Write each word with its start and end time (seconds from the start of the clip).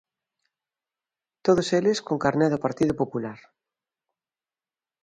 Todos 1.45 1.67
eles 1.79 1.97
con 2.07 2.17
carné 2.23 2.47
do 2.49 2.63
Partido 2.65 2.93
Popular. 3.01 3.39